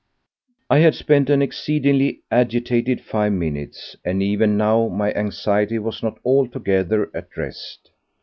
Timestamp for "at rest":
7.13-7.91